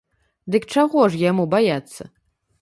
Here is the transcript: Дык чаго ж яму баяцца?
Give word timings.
Дык 0.55 0.63
чаго 0.75 1.03
ж 1.17 1.21
яму 1.31 1.45
баяцца? 1.53 2.03